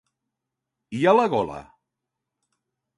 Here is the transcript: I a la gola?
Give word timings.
I 1.01 1.03
a 1.13 1.15
la 1.19 1.27
gola? 1.37 1.61